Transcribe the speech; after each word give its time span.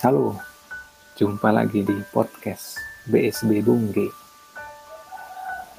Halo, 0.00 0.32
jumpa 1.12 1.52
lagi 1.52 1.84
di 1.84 1.92
podcast 2.08 2.80
BSB 3.04 3.60
Bungge. 3.60 4.08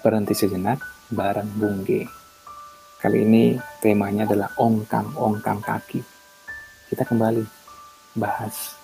Berhenti 0.05 0.37
sejenak 0.37 0.77
bareng 1.09 1.49
Bungge. 1.57 2.05
Kali 3.01 3.25
ini 3.25 3.57
temanya 3.81 4.29
adalah 4.29 4.53
ongkang-ongkang 4.61 5.65
kaki. 5.65 6.05
Kita 6.85 7.01
kembali 7.01 7.41
bahas 8.13 8.77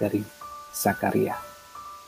dari 0.00 0.24
Zakaria. 0.72 1.36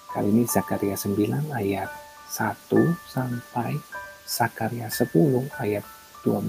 Kali 0.09 0.33
ini 0.33 0.49
Zakaria 0.49 0.97
9 0.97 1.53
ayat 1.53 1.93
1 2.33 2.65
sampai 3.05 3.77
Zakaria 4.25 4.89
10 4.89 5.53
ayat 5.61 5.85
12. 6.25 6.49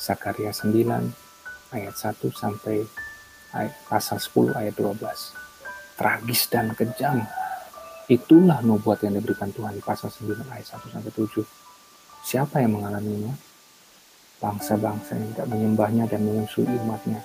Zakaria 0.00 0.56
9 0.56 0.72
ayat 1.68 1.94
1 2.00 2.32
sampai 2.32 2.88
ayat, 3.54 3.74
pasal 3.86 4.18
10 4.18 4.54
ayat 4.54 4.74
12. 4.76 5.00
Tragis 5.98 6.42
dan 6.48 6.72
kejam. 6.74 7.24
Itulah 8.10 8.58
nubuat 8.64 9.06
yang 9.06 9.14
diberikan 9.14 9.54
Tuhan 9.54 9.78
di 9.78 9.82
pasal 9.82 10.10
9 10.10 10.46
ayat 10.50 10.66
1 10.66 10.90
sampai 10.90 11.12
7. 11.14 11.46
Siapa 12.26 12.58
yang 12.62 12.78
mengalaminya? 12.80 13.34
Bangsa-bangsa 14.40 15.20
yang 15.20 15.36
tidak 15.36 15.48
menyembahnya 15.52 16.04
dan 16.08 16.24
mengusui 16.24 16.64
umatnya 16.64 17.20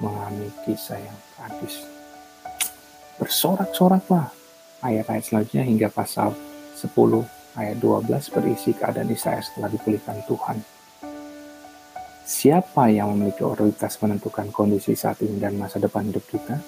mengalami 0.00 0.48
kisah 0.64 1.00
yang 1.00 1.18
tragis. 1.36 1.84
Bersorak-soraklah 3.20 4.32
ayat-ayat 4.84 5.24
selanjutnya 5.24 5.64
hingga 5.64 5.88
pasal 5.92 6.32
10 6.76 6.92
ayat 7.56 7.76
12 7.80 8.34
berisi 8.36 8.76
keadaan 8.76 9.08
Israel 9.08 9.40
setelah 9.40 9.72
dipulihkan 9.72 10.20
Tuhan 10.28 10.75
Siapa 12.26 12.90
yang 12.90 13.14
memiliki 13.14 13.46
otoritas 13.46 14.02
menentukan 14.02 14.50
kondisi 14.50 14.98
saat 14.98 15.22
ini 15.22 15.38
dan 15.38 15.54
masa 15.54 15.78
depan 15.78 16.10
hidup 16.10 16.26
kita? 16.26 16.58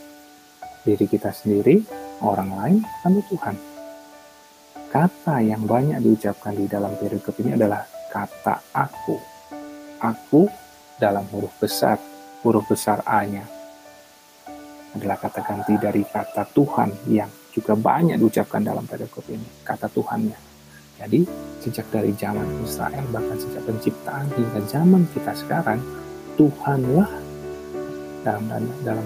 Diri 0.86 1.02
kita 1.10 1.34
sendiri, 1.34 1.82
orang 2.22 2.50
lain, 2.54 2.78
atau 3.02 3.18
Tuhan? 3.26 3.58
Kata 4.86 5.42
yang 5.42 5.66
banyak 5.66 5.98
diucapkan 5.98 6.54
di 6.54 6.70
dalam 6.70 6.94
perikop 6.94 7.34
ini 7.42 7.58
adalah 7.58 7.82
kata 8.06 8.70
aku. 8.70 9.18
Aku 9.98 10.46
dalam 10.94 11.26
huruf 11.34 11.50
besar, 11.58 11.98
huruf 12.46 12.62
besar 12.70 13.02
A-nya 13.02 13.42
adalah 14.94 15.18
kata 15.18 15.42
ganti 15.42 15.74
dari 15.74 16.06
kata 16.06 16.54
Tuhan 16.54 17.10
yang 17.10 17.34
juga 17.50 17.74
banyak 17.74 18.14
diucapkan 18.14 18.62
dalam 18.62 18.86
perikop 18.86 19.26
ini, 19.26 19.66
kata 19.66 19.90
Tuhannya. 19.90 20.38
Jadi 21.02 21.26
sejak 21.68 21.84
dari 21.92 22.16
zaman 22.16 22.48
Israel 22.64 23.04
bahkan 23.12 23.36
sejak 23.36 23.60
penciptaan 23.68 24.24
hingga 24.32 24.60
zaman 24.64 25.04
kita 25.12 25.36
sekarang 25.36 25.84
Tuhanlah 26.40 27.12
dalam 28.24 28.64
dalam 28.80 29.04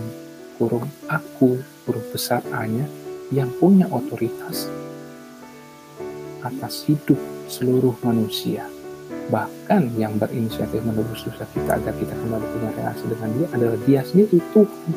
kurung 0.55 0.87
aku 1.11 1.59
huruf 1.59 2.07
besar 2.15 2.39
A-nya 2.55 2.87
yang 3.35 3.51
punya 3.59 3.91
otoritas 3.91 4.71
atas 6.47 6.87
hidup 6.87 7.19
seluruh 7.51 7.99
manusia. 8.07 8.63
Bahkan 9.27 9.99
yang 9.99 10.23
berinisiatif 10.23 10.87
menebus 10.87 11.27
dosa 11.27 11.47
kita 11.51 11.83
agar 11.83 11.95
kita 11.99 12.15
kembali 12.15 12.47
punya 12.47 12.71
relasi 12.79 13.05
dengan 13.11 13.31
dia 13.35 13.47
adalah 13.51 13.79
dia 13.83 14.01
sendiri 14.07 14.39
Tuhan 14.55 14.95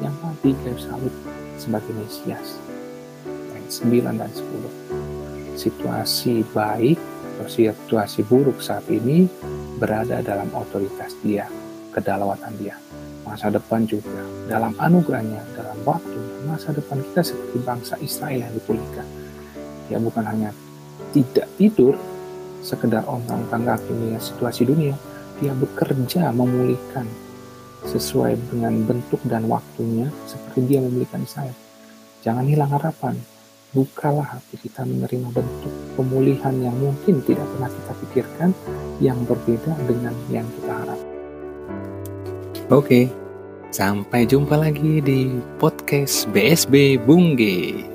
yang 0.00 0.14
mati 0.24 0.56
kayu 0.64 0.78
salib 0.80 1.14
sebagai 1.60 1.92
Mesias. 2.00 2.56
Ayat 3.52 3.68
9 3.68 4.20
dan 4.20 4.30
10 4.32 4.83
situasi 5.54 6.42
baik 6.54 6.98
atau 7.34 7.50
situasi 7.50 8.22
buruk 8.26 8.62
saat 8.62 8.86
ini 8.90 9.26
berada 9.78 10.22
dalam 10.22 10.46
otoritas 10.54 11.14
dia, 11.22 11.50
kedalawatan 11.90 12.54
dia. 12.62 12.78
Masa 13.24 13.48
depan 13.50 13.88
juga 13.88 14.22
dalam 14.46 14.76
anugerahnya, 14.76 15.42
dalam 15.56 15.78
waktu 15.82 16.20
masa 16.44 16.70
depan 16.76 17.00
kita 17.10 17.24
seperti 17.24 17.56
bangsa 17.64 17.94
Israel 18.04 18.44
yang 18.44 18.52
dipulihkan. 18.54 19.06
Ya 19.88 19.96
bukan 19.98 20.24
hanya 20.28 20.50
tidak 21.10 21.48
tidur, 21.56 21.96
sekedar 22.60 23.02
ontang-ontang 23.08 23.64
kaki 23.64 23.90
melihat 23.92 24.22
situasi 24.22 24.68
dunia, 24.68 24.94
dia 25.42 25.52
bekerja 25.56 26.30
memulihkan 26.30 27.08
sesuai 27.84 28.38
dengan 28.48 28.80
bentuk 28.88 29.20
dan 29.28 29.44
waktunya 29.50 30.08
seperti 30.24 30.64
dia 30.68 30.80
memulihkan 30.80 31.20
Israel. 31.24 31.56
Jangan 32.24 32.44
hilang 32.48 32.72
harapan, 32.72 33.14
bukalah 33.74 34.38
hati 34.38 34.54
kita 34.62 34.86
menerima 34.86 35.34
bentuk 35.34 35.74
pemulihan 35.98 36.54
yang 36.62 36.74
mungkin 36.78 37.18
tidak 37.26 37.44
pernah 37.52 37.70
kita 37.70 37.92
pikirkan 38.06 38.50
yang 39.02 39.18
berbeda 39.26 39.74
dengan 39.90 40.14
yang 40.30 40.46
kita 40.62 40.72
harap. 40.72 41.00
Oke, 42.70 43.10
sampai 43.74 44.24
jumpa 44.24 44.54
lagi 44.56 45.02
di 45.02 45.42
podcast 45.58 46.30
BSB 46.30 47.02
Bungge. 47.02 47.93